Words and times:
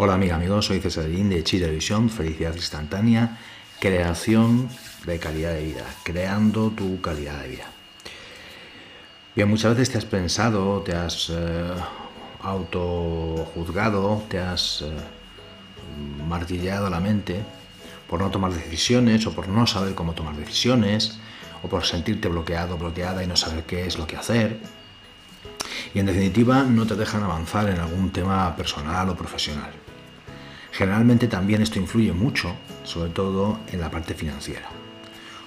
Hola 0.00 0.14
amiga, 0.14 0.36
amigos, 0.36 0.66
soy 0.66 0.78
Cesarín 0.78 1.28
de 1.28 1.42
Chi 1.42 1.58
Televisión, 1.58 2.08
Felicidad 2.08 2.54
Instantánea, 2.54 3.36
creación 3.80 4.68
de 5.04 5.18
calidad 5.18 5.54
de 5.54 5.64
vida, 5.64 5.84
creando 6.04 6.70
tu 6.70 7.00
calidad 7.00 7.42
de 7.42 7.48
vida. 7.48 7.64
Bien, 9.34 9.48
muchas 9.48 9.72
veces 9.72 9.90
te 9.90 9.98
has 9.98 10.04
pensado, 10.04 10.82
te 10.82 10.94
has 10.94 11.30
eh, 11.30 11.74
autojuzgado, 12.42 14.22
te 14.28 14.38
has 14.38 14.82
eh, 14.82 14.92
martillado 16.28 16.88
la 16.90 17.00
mente 17.00 17.40
por 18.08 18.20
no 18.20 18.30
tomar 18.30 18.52
decisiones 18.52 19.26
o 19.26 19.32
por 19.32 19.48
no 19.48 19.66
saber 19.66 19.96
cómo 19.96 20.12
tomar 20.12 20.36
decisiones 20.36 21.18
o 21.64 21.68
por 21.68 21.84
sentirte 21.84 22.28
bloqueado, 22.28 22.78
bloqueada 22.78 23.24
y 23.24 23.26
no 23.26 23.34
saber 23.34 23.64
qué 23.64 23.84
es 23.84 23.98
lo 23.98 24.06
que 24.06 24.16
hacer. 24.16 24.60
Y 25.94 26.00
en 26.00 26.06
definitiva 26.06 26.62
no 26.64 26.86
te 26.86 26.94
dejan 26.94 27.22
avanzar 27.22 27.68
en 27.68 27.78
algún 27.78 28.10
tema 28.10 28.54
personal 28.56 29.08
o 29.08 29.16
profesional. 29.16 29.70
Generalmente 30.72 31.28
también 31.28 31.62
esto 31.62 31.78
influye 31.78 32.12
mucho, 32.12 32.54
sobre 32.84 33.10
todo 33.10 33.58
en 33.72 33.80
la 33.80 33.90
parte 33.90 34.14
financiera. 34.14 34.68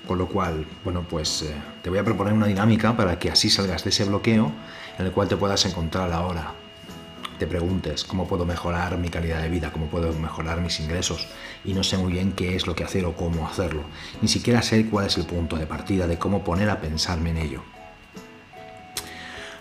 Con 0.08 0.18
lo 0.18 0.28
cual, 0.28 0.66
bueno, 0.84 1.06
pues 1.08 1.44
eh, 1.44 1.54
te 1.82 1.90
voy 1.90 2.00
a 2.00 2.04
proponer 2.04 2.34
una 2.34 2.48
dinámica 2.48 2.98
para 2.98 3.20
que 3.20 3.30
así 3.30 3.50
salgas 3.50 3.84
de 3.84 3.92
ese 3.92 4.04
bloqueo 4.06 4.52
en 4.98 5.06
el 5.06 5.12
cual 5.12 5.28
te 5.28 5.38
puedas 5.38 5.66
encontrar 5.66 6.12
ahora. 6.12 6.54
Te 7.38 7.48
preguntes 7.48 8.04
cómo 8.04 8.28
puedo 8.28 8.46
mejorar 8.46 8.98
mi 8.98 9.10
calidad 9.10 9.42
de 9.42 9.50
vida, 9.50 9.72
cómo 9.72 9.88
puedo 9.88 10.12
mejorar 10.14 10.62
mis 10.62 10.80
ingresos 10.80 11.28
y 11.64 11.74
no 11.74 11.84
sé 11.84 11.98
muy 11.98 12.12
bien 12.12 12.34
qué 12.34 12.56
es 12.56 12.68
lo 12.68 12.76
que 12.76 12.84
hacer 12.84 13.06
o 13.06 13.16
cómo 13.16 13.48
hacerlo. 13.48 13.84
Ni 14.22 14.28
siquiera 14.28 14.62
sé 14.62 14.88
cuál 14.88 15.08
es 15.08 15.18
el 15.18 15.26
punto 15.26 15.56
de 15.56 15.66
partida 15.66 16.08
de 16.08 16.20
cómo 16.20 16.44
poner 16.44 16.70
a 16.70 16.82
pensarme 16.82 17.32
en 17.32 17.38
ello. 17.38 17.64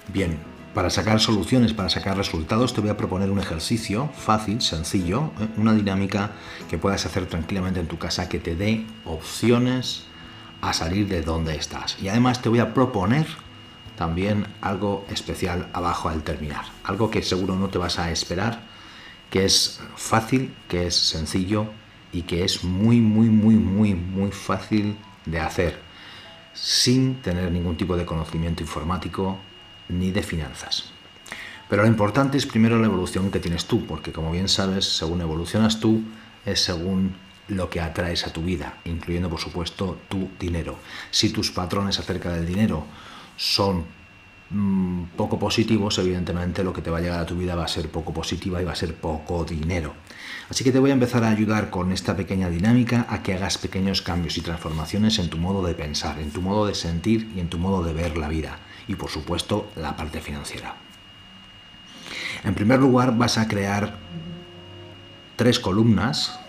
Bien, 0.08 0.36
para 0.74 0.90
sacar 0.90 1.20
soluciones, 1.20 1.72
para 1.72 1.88
sacar 1.88 2.16
resultados, 2.16 2.74
te 2.74 2.80
voy 2.80 2.90
a 2.90 2.96
proponer 2.96 3.30
un 3.30 3.38
ejercicio 3.38 4.10
fácil, 4.16 4.60
sencillo, 4.60 5.32
¿eh? 5.40 5.48
una 5.56 5.74
dinámica 5.74 6.32
que 6.68 6.78
puedas 6.78 7.04
hacer 7.06 7.26
tranquilamente 7.26 7.80
en 7.80 7.88
tu 7.88 7.98
casa 7.98 8.28
que 8.28 8.38
te 8.38 8.54
dé 8.54 8.86
opciones 9.04 10.04
a 10.60 10.72
salir 10.72 11.08
de 11.08 11.22
donde 11.22 11.56
estás. 11.56 11.96
Y 12.00 12.08
además 12.08 12.42
te 12.42 12.48
voy 12.48 12.60
a 12.60 12.72
proponer 12.72 13.26
también 13.96 14.46
algo 14.60 15.04
especial 15.10 15.68
abajo 15.72 16.08
al 16.08 16.22
terminar, 16.22 16.64
algo 16.84 17.10
que 17.10 17.22
seguro 17.22 17.56
no 17.56 17.68
te 17.68 17.78
vas 17.78 17.98
a 17.98 18.10
esperar, 18.10 18.62
que 19.28 19.44
es 19.44 19.80
fácil, 19.96 20.54
que 20.68 20.86
es 20.86 20.94
sencillo 20.94 21.66
y 22.12 22.22
que 22.22 22.44
es 22.44 22.64
muy, 22.64 23.00
muy, 23.00 23.28
muy, 23.28 23.56
muy, 23.56 23.94
muy 23.94 24.30
fácil 24.30 24.96
de 25.26 25.40
hacer 25.40 25.80
sin 26.54 27.16
tener 27.22 27.50
ningún 27.50 27.76
tipo 27.76 27.96
de 27.96 28.04
conocimiento 28.04 28.62
informático 28.62 29.38
ni 29.90 30.10
de 30.10 30.22
finanzas. 30.22 30.92
Pero 31.70 31.82
lo 31.82 31.88
importante 31.88 32.36
es 32.36 32.46
primero 32.46 32.80
la 32.80 32.86
evolución 32.86 33.30
que 33.30 33.38
tienes 33.38 33.66
tú, 33.66 33.86
porque 33.86 34.12
como 34.12 34.32
bien 34.32 34.48
sabes, 34.48 34.84
según 34.84 35.20
evolucionas 35.20 35.78
tú, 35.78 36.02
es 36.44 36.64
según 36.64 37.14
lo 37.46 37.70
que 37.70 37.80
atraes 37.80 38.26
a 38.26 38.32
tu 38.32 38.42
vida, 38.42 38.78
incluyendo 38.84 39.30
por 39.30 39.38
supuesto 39.38 39.96
tu 40.08 40.28
dinero. 40.38 40.78
Si 41.12 41.30
tus 41.30 41.52
patrones 41.52 42.00
acerca 42.00 42.32
del 42.32 42.44
dinero 42.44 42.84
son 43.36 43.84
mm, 44.50 45.04
poco 45.16 45.38
positivos, 45.38 45.96
evidentemente 45.98 46.64
lo 46.64 46.72
que 46.72 46.82
te 46.82 46.90
va 46.90 46.98
a 46.98 47.00
llegar 47.00 47.20
a 47.20 47.26
tu 47.26 47.36
vida 47.36 47.54
va 47.54 47.66
a 47.66 47.68
ser 47.68 47.88
poco 47.88 48.12
positiva 48.12 48.60
y 48.60 48.64
va 48.64 48.72
a 48.72 48.76
ser 48.76 48.96
poco 48.96 49.44
dinero. 49.44 49.94
Así 50.48 50.64
que 50.64 50.72
te 50.72 50.80
voy 50.80 50.90
a 50.90 50.94
empezar 50.94 51.22
a 51.22 51.30
ayudar 51.30 51.70
con 51.70 51.92
esta 51.92 52.16
pequeña 52.16 52.50
dinámica 52.50 53.06
a 53.08 53.22
que 53.22 53.34
hagas 53.34 53.58
pequeños 53.58 54.02
cambios 54.02 54.36
y 54.38 54.40
transformaciones 54.40 55.20
en 55.20 55.30
tu 55.30 55.38
modo 55.38 55.64
de 55.64 55.74
pensar, 55.74 56.18
en 56.18 56.32
tu 56.32 56.42
modo 56.42 56.66
de 56.66 56.74
sentir 56.74 57.30
y 57.36 57.38
en 57.38 57.48
tu 57.48 57.58
modo 57.58 57.84
de 57.84 57.92
ver 57.92 58.16
la 58.16 58.28
vida 58.28 58.58
y 58.90 58.96
por 58.96 59.08
supuesto 59.08 59.70
la 59.76 59.96
parte 59.96 60.20
financiera. 60.20 60.74
En 62.42 62.54
primer 62.54 62.80
lugar 62.80 63.16
vas 63.16 63.38
a 63.38 63.46
crear 63.46 63.94
tres 65.36 65.60
columnas 65.60 66.40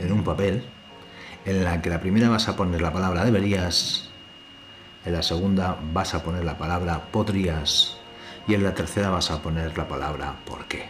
en 0.00 0.10
un 0.10 0.24
papel 0.24 0.64
en 1.44 1.62
la 1.62 1.80
que 1.80 1.88
la 1.88 2.00
primera 2.00 2.28
vas 2.28 2.48
a 2.48 2.56
poner 2.56 2.82
la 2.82 2.92
palabra 2.92 3.24
deberías, 3.24 4.10
en 5.04 5.12
la 5.12 5.22
segunda 5.22 5.78
vas 5.92 6.12
a 6.14 6.24
poner 6.24 6.44
la 6.44 6.58
palabra 6.58 7.04
podrías 7.12 7.98
y 8.48 8.54
en 8.54 8.64
la 8.64 8.74
tercera 8.74 9.10
vas 9.10 9.30
a 9.30 9.40
poner 9.40 9.78
la 9.78 9.86
palabra 9.86 10.34
por 10.44 10.64
qué. 10.64 10.88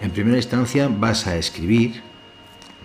En 0.00 0.12
primera 0.12 0.38
instancia 0.38 0.88
vas 0.88 1.26
a 1.26 1.36
escribir 1.36 2.02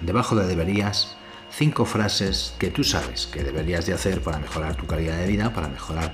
debajo 0.01 0.35
de 0.35 0.47
deberías 0.47 1.15
cinco 1.55 1.85
frases 1.85 2.55
que 2.57 2.71
tú 2.71 2.83
sabes 2.83 3.27
que 3.27 3.43
deberías 3.43 3.85
de 3.85 3.93
hacer 3.93 4.21
para 4.21 4.39
mejorar 4.39 4.75
tu 4.75 4.87
calidad 4.87 5.17
de 5.17 5.27
vida, 5.27 5.53
para 5.53 5.67
mejorar 5.67 6.13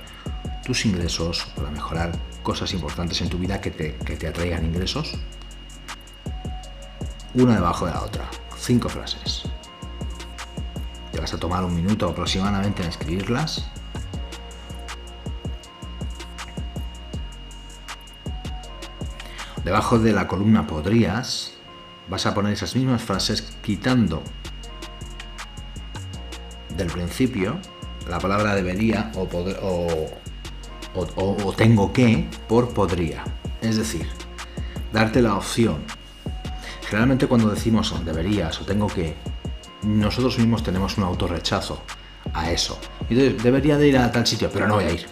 tus 0.64 0.84
ingresos, 0.84 1.46
para 1.56 1.70
mejorar 1.70 2.12
cosas 2.42 2.72
importantes 2.74 3.20
en 3.22 3.30
tu 3.30 3.38
vida 3.38 3.60
que 3.60 3.70
te, 3.70 3.96
que 3.96 4.16
te 4.16 4.28
atraigan 4.28 4.66
ingresos. 4.66 5.14
Una 7.34 7.54
debajo 7.54 7.86
de 7.86 7.92
la 7.92 8.02
otra. 8.02 8.28
Cinco 8.58 8.88
frases. 8.90 9.44
Te 11.10 11.20
vas 11.20 11.32
a 11.32 11.38
tomar 11.38 11.64
un 11.64 11.74
minuto 11.74 12.08
aproximadamente 12.08 12.82
en 12.82 12.90
escribirlas. 12.90 13.66
Debajo 19.64 19.98
de 19.98 20.12
la 20.12 20.26
columna 20.26 20.66
podrías, 20.66 21.54
vas 22.08 22.26
a 22.26 22.34
poner 22.34 22.52
esas 22.52 22.74
mismas 22.76 23.02
frases 23.02 23.56
quitando 23.62 24.22
del 26.80 26.90
principio 26.90 27.58
la 28.08 28.18
palabra 28.18 28.54
debería 28.54 29.12
o, 29.14 29.28
o, 30.94 31.52
tengo 31.52 31.92
que 31.92 32.26
por 32.48 32.70
podría. 32.70 33.22
Es 33.60 33.76
decir, 33.76 34.06
darte 34.92 35.22
la 35.22 35.36
opción. 35.36 35.78
Generalmente 36.88 37.28
cuando 37.28 37.50
decimos 37.50 37.94
deberías 38.04 38.60
o 38.60 38.64
tengo 38.64 38.88
que, 38.88 39.14
nosotros 39.82 40.38
mismos 40.38 40.62
tenemos 40.62 40.98
un 40.98 41.04
autorrechazo 41.04 41.82
a 42.32 42.50
eso. 42.50 42.80
Entonces, 43.08 43.42
debería 43.42 43.76
de 43.76 43.88
ir 43.88 43.98
a 43.98 44.10
tal 44.10 44.26
sitio, 44.26 44.50
pero 44.52 44.66
no 44.66 44.76
voy 44.76 44.84
a 44.84 44.92
ir. 44.92 45.06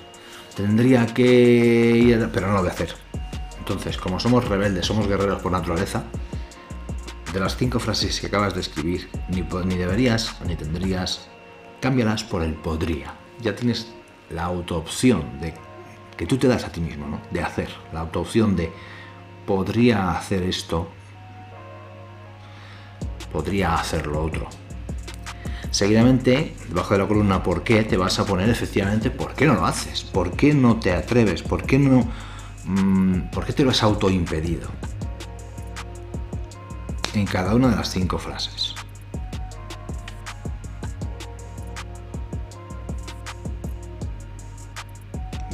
Tendría 0.56 1.06
que 1.06 1.22
ir, 1.22 2.28
pero 2.32 2.48
no 2.48 2.54
lo 2.54 2.60
voy 2.60 2.70
a 2.70 2.72
hacer. 2.72 2.94
Entonces, 3.58 3.96
como 3.98 4.18
somos 4.18 4.48
rebeldes, 4.48 4.86
somos 4.86 5.06
guerreros 5.06 5.40
por 5.40 5.52
naturaleza, 5.52 6.02
de 7.32 7.38
las 7.38 7.56
cinco 7.56 7.78
frases 7.78 8.20
que 8.20 8.26
acabas 8.26 8.54
de 8.54 8.60
escribir, 8.62 9.08
ni, 9.28 9.42
ni 9.42 9.76
deberías 9.76 10.34
ni 10.46 10.56
tendrías 10.56 11.28
cámbialas 11.80 12.24
por 12.24 12.42
el 12.42 12.54
podría. 12.54 13.14
Ya 13.40 13.54
tienes 13.54 13.92
la 14.30 14.44
autoopción 14.44 15.40
de 15.40 15.54
que 16.16 16.26
tú 16.26 16.36
te 16.36 16.48
das 16.48 16.64
a 16.64 16.72
ti 16.72 16.80
mismo, 16.80 17.06
¿no? 17.06 17.20
De 17.30 17.40
hacer, 17.40 17.68
la 17.92 18.00
autoopción 18.00 18.56
de 18.56 18.72
podría 19.46 20.12
hacer 20.12 20.42
esto, 20.42 20.88
podría 23.32 23.74
hacer 23.74 24.06
lo 24.06 24.22
otro. 24.24 24.48
Seguidamente, 25.70 26.54
debajo 26.68 26.94
de 26.94 27.00
la 27.00 27.08
columna 27.08 27.42
¿por 27.42 27.62
qué? 27.62 27.84
te 27.84 27.96
vas 27.96 28.18
a 28.18 28.24
poner 28.24 28.48
efectivamente 28.48 29.10
¿por 29.10 29.34
qué 29.34 29.46
no 29.46 29.54
lo 29.54 29.66
haces? 29.66 30.02
¿Por 30.02 30.32
qué 30.32 30.54
no 30.54 30.76
te 30.80 30.92
atreves? 30.92 31.42
¿Por 31.42 31.64
qué 31.64 31.78
no 31.78 32.08
mm, 32.64 33.30
¿por 33.30 33.44
qué 33.44 33.52
te 33.52 33.64
lo 33.64 33.70
has 33.70 33.82
autoimpedido? 33.82 34.68
En 37.14 37.26
cada 37.26 37.54
una 37.54 37.68
de 37.68 37.76
las 37.76 37.90
cinco 37.90 38.18
frases. 38.18 38.67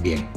Bien. 0.05 0.29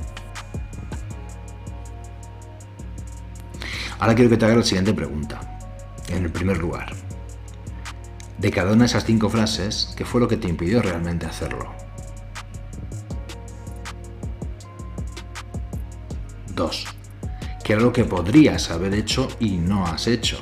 Ahora 3.99 4.15
quiero 4.15 4.29
que 4.29 4.37
te 4.37 4.45
haga 4.45 4.55
la 4.55 4.63
siguiente 4.63 4.93
pregunta. 4.93 5.41
En 6.07 6.23
el 6.23 6.31
primer 6.31 6.57
lugar, 6.57 6.93
de 8.37 8.49
cada 8.49 8.71
una 8.71 8.83
de 8.83 8.85
esas 8.85 9.03
cinco 9.03 9.29
frases, 9.29 9.93
¿qué 9.97 10.05
fue 10.05 10.21
lo 10.21 10.27
que 10.29 10.37
te 10.37 10.47
impidió 10.47 10.81
realmente 10.81 11.25
hacerlo? 11.25 11.69
Dos, 16.55 16.85
¿qué 17.65 17.73
era 17.73 17.81
lo 17.81 17.91
que 17.91 18.05
podrías 18.05 18.71
haber 18.71 18.93
hecho 18.93 19.27
y 19.37 19.57
no 19.57 19.85
has 19.85 20.07
hecho? 20.07 20.39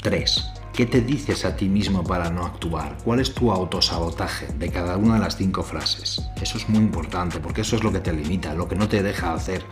Tres, 0.00 0.51
¿Qué 0.72 0.86
te 0.86 1.02
dices 1.02 1.44
a 1.44 1.54
ti 1.54 1.68
mismo 1.68 2.02
para 2.02 2.30
no 2.30 2.46
actuar? 2.46 2.96
¿Cuál 3.04 3.20
es 3.20 3.34
tu 3.34 3.52
autosabotaje 3.52 4.46
de 4.54 4.70
cada 4.70 4.96
una 4.96 5.14
de 5.14 5.20
las 5.20 5.36
cinco 5.36 5.62
frases? 5.62 6.22
Eso 6.40 6.56
es 6.56 6.66
muy 6.70 6.78
importante 6.78 7.40
porque 7.40 7.60
eso 7.60 7.76
es 7.76 7.84
lo 7.84 7.92
que 7.92 8.00
te 8.00 8.10
limita, 8.10 8.54
lo 8.54 8.66
que 8.66 8.74
no 8.74 8.88
te 8.88 9.02
deja 9.02 9.34
hacer, 9.34 9.62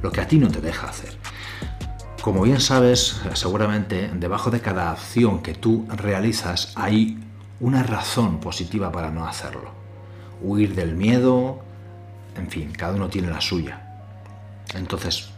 lo 0.00 0.10
que 0.10 0.22
a 0.22 0.26
ti 0.26 0.38
no 0.38 0.48
te 0.48 0.62
deja 0.62 0.88
hacer. 0.88 1.18
Como 2.22 2.40
bien 2.40 2.62
sabes, 2.62 3.20
seguramente 3.34 4.10
debajo 4.14 4.50
de 4.50 4.62
cada 4.62 4.90
acción 4.90 5.42
que 5.42 5.52
tú 5.52 5.86
realizas 5.94 6.72
hay 6.76 7.22
una 7.60 7.82
razón 7.82 8.40
positiva 8.40 8.90
para 8.90 9.10
no 9.10 9.28
hacerlo. 9.28 9.70
Huir 10.40 10.74
del 10.74 10.94
miedo, 10.94 11.60
en 12.36 12.48
fin, 12.48 12.72
cada 12.72 12.94
uno 12.94 13.10
tiene 13.10 13.28
la 13.28 13.42
suya. 13.42 14.00
Entonces, 14.74 15.28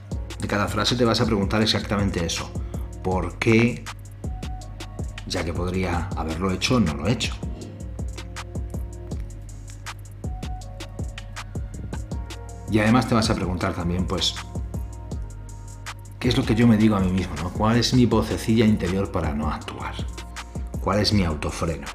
de 0.40 0.46
cada 0.46 0.68
frase 0.68 0.94
te 0.94 1.04
vas 1.04 1.20
a 1.20 1.26
preguntar 1.26 1.62
exactamente 1.62 2.24
eso. 2.24 2.48
¿Por 3.02 3.38
qué 3.38 3.84
ya 5.28 5.44
que 5.44 5.52
podría 5.52 6.08
haberlo 6.16 6.50
hecho, 6.50 6.80
no 6.80 6.94
lo 6.94 7.06
he 7.06 7.12
hecho. 7.12 7.34
Y 12.70 12.80
además 12.80 13.08
te 13.08 13.14
vas 13.14 13.30
a 13.30 13.34
preguntar 13.34 13.72
también, 13.74 14.06
pues, 14.06 14.34
¿Qué 16.18 16.28
es 16.28 16.36
lo 16.36 16.44
que 16.44 16.56
yo 16.56 16.66
me 16.66 16.76
digo 16.76 16.96
a 16.96 17.00
mí 17.00 17.12
mismo? 17.12 17.34
¿no? 17.36 17.50
¿Cuál 17.50 17.76
es 17.76 17.94
mi 17.94 18.04
vocecilla 18.04 18.64
interior 18.64 19.12
para 19.12 19.32
no 19.32 19.48
actuar? 19.48 19.94
¿Cuál 20.80 20.98
es 20.98 21.12
mi 21.12 21.24
autofreno? 21.24 21.86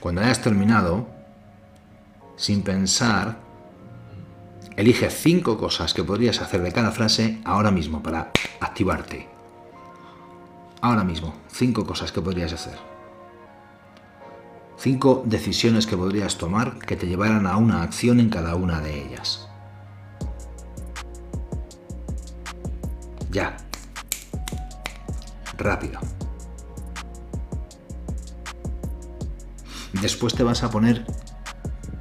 Cuando 0.00 0.22
hayas 0.22 0.40
terminado, 0.40 1.06
sin 2.36 2.62
pensar, 2.62 3.43
elige 4.76 5.10
cinco 5.10 5.56
cosas 5.58 5.94
que 5.94 6.04
podrías 6.04 6.40
hacer 6.40 6.62
de 6.62 6.72
cada 6.72 6.90
frase 6.90 7.40
ahora 7.44 7.70
mismo 7.70 8.02
para 8.02 8.32
activarte. 8.60 9.28
Ahora 10.80 11.04
mismo, 11.04 11.34
cinco 11.48 11.86
cosas 11.86 12.12
que 12.12 12.20
podrías 12.20 12.52
hacer. 12.52 12.78
Cinco 14.76 15.22
decisiones 15.24 15.86
que 15.86 15.96
podrías 15.96 16.36
tomar 16.36 16.78
que 16.78 16.96
te 16.96 17.06
llevaran 17.06 17.46
a 17.46 17.56
una 17.56 17.82
acción 17.82 18.20
en 18.20 18.28
cada 18.28 18.54
una 18.54 18.80
de 18.80 19.06
ellas. 19.06 19.48
Ya. 23.30 23.56
Rápido. 25.56 26.00
Después 30.02 30.34
te 30.34 30.42
vas 30.42 30.62
a 30.62 30.70
poner, 30.70 31.06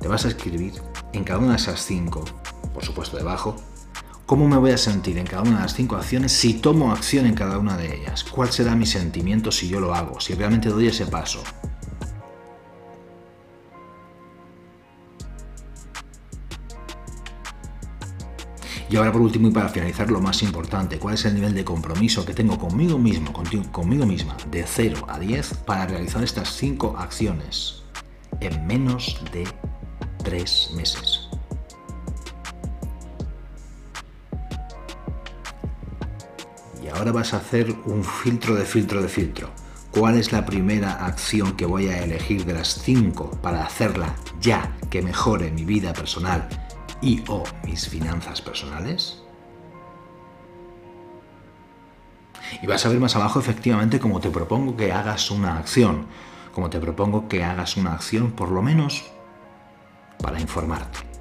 te 0.01 0.07
vas 0.07 0.25
a 0.25 0.27
escribir 0.27 0.73
en 1.13 1.23
cada 1.23 1.39
una 1.39 1.51
de 1.51 1.55
esas 1.57 1.85
cinco, 1.85 2.25
supuesto 2.83 3.17
debajo, 3.17 3.55
cómo 4.25 4.47
me 4.47 4.57
voy 4.57 4.71
a 4.71 4.77
sentir 4.77 5.17
en 5.17 5.25
cada 5.25 5.43
una 5.43 5.57
de 5.57 5.61
las 5.61 5.73
cinco 5.73 5.95
acciones 5.95 6.31
si 6.31 6.55
tomo 6.55 6.91
acción 6.91 7.25
en 7.25 7.35
cada 7.35 7.57
una 7.57 7.77
de 7.77 7.95
ellas. 7.95 8.23
¿Cuál 8.23 8.51
será 8.51 8.75
mi 8.75 8.85
sentimiento 8.85 9.51
si 9.51 9.67
yo 9.67 9.79
lo 9.79 9.93
hago? 9.93 10.19
Si 10.19 10.33
realmente 10.33 10.69
doy 10.69 10.87
ese 10.87 11.05
paso. 11.05 11.43
Y 18.89 18.95
ahora 18.95 19.11
por 19.11 19.21
último 19.21 19.47
y 19.47 19.51
para 19.51 19.69
finalizar 19.69 20.11
lo 20.11 20.21
más 20.21 20.43
importante, 20.43 20.99
¿cuál 20.99 21.15
es 21.15 21.25
el 21.25 21.33
nivel 21.33 21.55
de 21.55 21.65
compromiso 21.65 22.23
que 22.25 22.33
tengo 22.35 22.59
conmigo 22.59 22.99
mismo, 22.99 23.33
conmigo 23.71 24.05
misma, 24.05 24.37
de 24.51 24.63
0 24.67 25.07
a 25.07 25.17
10 25.17 25.53
para 25.65 25.87
realizar 25.87 26.23
estas 26.23 26.55
5 26.55 26.95
acciones? 26.99 27.83
en 28.39 28.67
menos 28.67 29.19
de 29.31 29.47
tres 30.23 30.71
meses. 30.75 31.22
Ahora 36.93 37.11
vas 37.11 37.33
a 37.33 37.37
hacer 37.37 37.75
un 37.85 38.03
filtro 38.03 38.55
de 38.55 38.65
filtro 38.65 39.01
de 39.01 39.07
filtro. 39.07 39.49
¿Cuál 39.91 40.17
es 40.17 40.31
la 40.31 40.45
primera 40.45 41.05
acción 41.05 41.55
que 41.55 41.65
voy 41.65 41.87
a 41.87 42.03
elegir 42.03 42.45
de 42.45 42.53
las 42.53 42.81
cinco 42.81 43.29
para 43.41 43.63
hacerla 43.63 44.15
ya 44.41 44.75
que 44.89 45.01
mejore 45.01 45.51
mi 45.51 45.65
vida 45.65 45.93
personal 45.93 46.47
y 47.01 47.23
o 47.27 47.43
mis 47.63 47.87
finanzas 47.87 48.41
personales? 48.41 49.21
Y 52.61 52.67
vas 52.67 52.85
a 52.85 52.89
ver 52.89 52.99
más 52.99 53.15
abajo 53.15 53.39
efectivamente 53.39 53.99
cómo 53.99 54.19
te 54.19 54.29
propongo 54.29 54.75
que 54.75 54.91
hagas 54.91 55.31
una 55.31 55.57
acción 55.57 56.07
como 56.53 56.69
te 56.69 56.79
propongo 56.79 57.27
que 57.27 57.43
hagas 57.43 57.77
una 57.77 57.93
acción 57.93 58.31
por 58.31 58.49
lo 58.49 58.61
menos 58.61 59.03
para 60.21 60.39
informarte. 60.39 61.12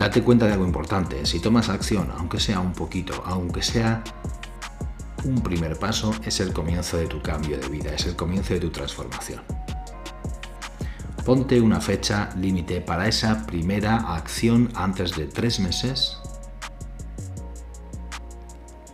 Date 0.00 0.22
cuenta 0.22 0.46
de 0.46 0.54
algo 0.54 0.64
importante, 0.64 1.26
si 1.26 1.40
tomas 1.40 1.68
acción, 1.68 2.10
aunque 2.16 2.40
sea 2.40 2.58
un 2.58 2.72
poquito, 2.72 3.22
aunque 3.26 3.62
sea 3.62 4.02
un 5.26 5.42
primer 5.42 5.78
paso, 5.78 6.14
es 6.24 6.40
el 6.40 6.54
comienzo 6.54 6.96
de 6.96 7.06
tu 7.06 7.20
cambio 7.20 7.58
de 7.58 7.68
vida, 7.68 7.92
es 7.92 8.06
el 8.06 8.16
comienzo 8.16 8.54
de 8.54 8.60
tu 8.60 8.70
transformación. 8.70 9.42
Ponte 11.22 11.60
una 11.60 11.82
fecha 11.82 12.30
límite 12.38 12.80
para 12.80 13.08
esa 13.08 13.44
primera 13.44 14.14
acción 14.14 14.70
antes 14.74 15.14
de 15.18 15.26
tres 15.26 15.60
meses 15.60 16.16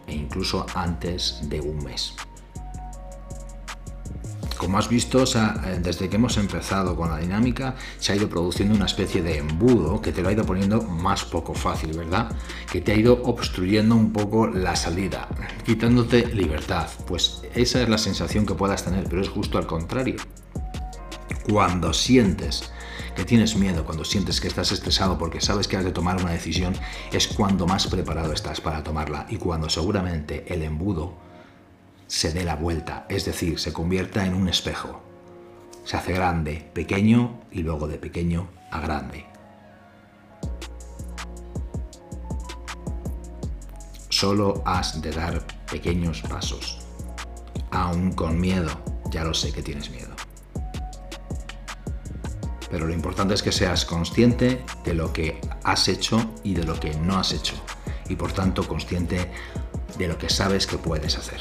e 0.09 0.13
incluso 0.13 0.67
antes 0.75 1.39
de 1.49 1.61
un 1.61 1.85
mes. 1.85 2.17
Has 4.77 4.91
visto, 4.91 5.25
eh, 5.25 5.79
desde 5.81 6.11
que 6.11 6.17
hemos 6.17 6.37
empezado 6.37 6.95
con 6.97 7.11
la 7.11 7.17
dinámica, 7.17 7.77
se 7.99 8.13
ha 8.13 8.17
ido 8.17 8.29
produciendo 8.29 8.75
una 8.75 8.85
especie 8.85 9.23
de 9.23 9.39
embudo 9.39 10.03
que 10.03 10.13
te 10.13 10.21
lo 10.21 10.29
ha 10.29 10.33
ido 10.33 10.45
poniendo 10.45 10.83
más 10.83 11.25
poco 11.25 11.55
fácil, 11.55 11.97
¿verdad? 11.97 12.31
Que 12.71 12.83
te 12.83 12.93
ha 12.93 12.95
ido 12.95 13.23
obstruyendo 13.25 13.95
un 13.95 14.13
poco 14.13 14.47
la 14.47 14.77
salida, 14.77 15.29
quitándote 15.65 16.27
libertad. 16.27 16.89
Pues 17.07 17.43
esa 17.55 17.81
es 17.83 17.89
la 17.89 17.97
sensación 17.97 18.45
que 18.45 18.53
puedas 18.53 18.85
tener, 18.85 19.05
pero 19.05 19.23
es 19.23 19.31
justo 19.31 19.57
al 19.57 19.67
contrario. 19.67 20.17
Cuando 21.51 21.95
sientes 21.95 22.71
que 23.15 23.25
tienes 23.25 23.57
miedo, 23.57 23.85
cuando 23.85 24.05
sientes 24.05 24.43
que 24.43 24.49
estás 24.49 24.73
estresado 24.73 25.17
porque 25.17 25.41
sabes 25.41 25.69
que 25.69 25.79
has 25.79 25.85
de 25.85 25.93
tomar 25.93 26.21
una 26.23 26.33
decisión, 26.33 26.75
es 27.13 27.29
cuando 27.29 27.67
más 27.67 27.87
preparado 27.87 28.33
estás 28.35 28.61
para 28.61 28.83
tomarla 28.83 29.27
y 29.31 29.37
cuando 29.37 29.71
seguramente 29.71 30.45
el 30.53 30.63
embudo 30.63 31.26
se 32.07 32.33
dé 32.33 32.45
la 32.45 32.57
vuelta, 32.57 33.07
es 33.09 33.25
decir, 33.25 33.59
se 33.59 33.73
convierta 33.73 34.25
en 34.27 34.35
un 34.35 34.49
espejo. 34.49 35.03
Se 35.85 35.97
hace 35.97 36.13
grande, 36.13 36.71
pequeño 36.73 37.41
y 37.51 37.63
luego 37.63 37.87
de 37.87 37.99
pequeño 37.99 38.49
a 38.71 38.81
grande. 38.81 39.27
Solo 44.09 44.63
has 44.65 45.01
de 45.01 45.11
dar 45.11 45.47
pequeños 45.71 46.23
pasos. 46.23 46.87
Aún 47.71 48.13
con 48.13 48.41
miedo, 48.41 48.71
ya 49.11 49.25
lo 49.25 49.35
sé 49.35 49.53
que 49.53 49.63
tienes 49.63 49.91
miedo 49.91 50.17
pero 52.71 52.87
lo 52.87 52.93
importante 52.93 53.35
es 53.35 53.43
que 53.43 53.53
seas 53.53 53.85
consciente 53.85 54.65
de 54.85 54.95
lo 54.95 55.13
que 55.13 55.41
has 55.65 55.89
hecho 55.89 56.35
y 56.43 56.55
de 56.55 56.65
lo 56.65 56.79
que 56.79 56.95
no 56.95 57.19
has 57.19 57.33
hecho, 57.33 57.55
y 58.09 58.17
por 58.17 58.33
tanto 58.33 58.67
consciente 58.67 59.31
de 59.99 60.09
lo 60.09 60.19
que 60.19 60.29
sabes 60.29 60.67
que 60.67 60.77
puedes 60.77 61.17
hacer. 61.17 61.41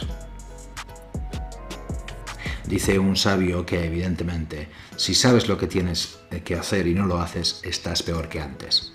Dice 2.67 2.97
un 2.97 3.15
sabio 3.15 3.63
que 3.63 3.85
evidentemente, 3.85 4.69
si 4.95 5.13
sabes 5.13 5.47
lo 5.47 5.57
que 5.57 5.67
tienes 5.67 6.17
que 6.44 6.56
hacer 6.56 6.88
y 6.88 6.95
no 6.95 7.06
lo 7.06 7.19
haces, 7.19 7.62
estás 7.63 8.01
peor 8.01 8.27
que 8.27 8.41
antes. 8.41 8.91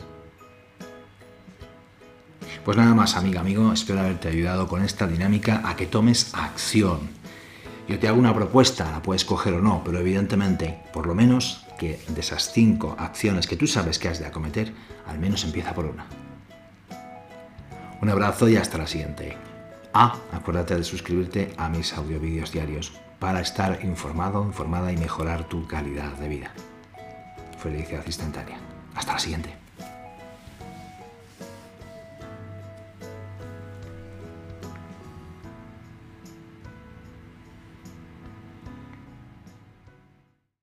Pues 2.64 2.76
nada 2.76 2.94
más, 2.94 3.16
amiga, 3.16 3.40
amigo, 3.40 3.72
espero 3.72 4.00
haberte 4.00 4.28
ayudado 4.28 4.66
con 4.66 4.82
esta 4.84 5.06
dinámica 5.06 5.62
a 5.64 5.76
que 5.76 5.86
tomes 5.86 6.34
acción. 6.34 7.10
Yo 7.88 7.98
te 8.00 8.08
hago 8.08 8.18
una 8.18 8.34
propuesta, 8.34 8.90
la 8.90 9.02
puedes 9.02 9.24
coger 9.24 9.54
o 9.54 9.62
no, 9.62 9.82
pero 9.84 9.98
evidentemente, 9.98 10.80
por 10.92 11.06
lo 11.06 11.14
menos 11.14 11.64
que 11.78 12.00
de 12.08 12.20
esas 12.20 12.52
cinco 12.52 12.96
acciones 12.98 13.46
que 13.46 13.56
tú 13.56 13.68
sabes 13.68 14.00
que 14.00 14.08
has 14.08 14.18
de 14.18 14.26
acometer, 14.26 14.72
al 15.06 15.18
menos 15.20 15.44
empieza 15.44 15.74
por 15.74 15.86
una. 15.86 16.06
Un 18.02 18.10
abrazo 18.10 18.48
y 18.48 18.56
hasta 18.56 18.78
la 18.78 18.86
siguiente. 18.88 19.36
Ah, 19.94 20.16
acuérdate 20.32 20.74
de 20.74 20.84
suscribirte 20.84 21.52
a 21.56 21.68
mis 21.68 21.92
audiovídeos 21.94 22.52
diarios 22.52 22.92
para 23.20 23.40
estar 23.40 23.84
informado, 23.84 24.42
informada 24.42 24.90
y 24.90 24.96
mejorar 24.96 25.44
tu 25.44 25.66
calidad 25.66 26.12
de 26.14 26.28
vida. 26.28 26.50
Felicidad 27.58 28.02
instantánea. 28.06 28.58
Hasta 28.94 29.12
la 29.12 29.18
siguiente. 29.18 29.59